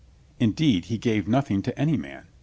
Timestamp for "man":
1.95-2.25